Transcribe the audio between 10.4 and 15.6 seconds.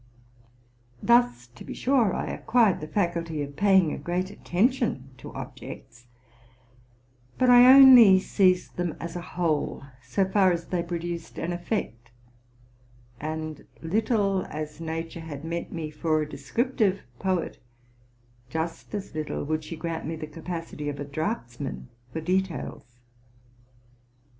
as they preduced an effect: and, little as Nature had